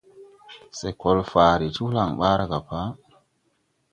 Se 0.77 0.89
kol 1.01 1.19
faare 1.31 1.67
ti 1.75 1.79
holaŋ 1.85 2.09
ɓaara 2.19 2.45
ga 2.51 2.59
pa. 2.67 2.79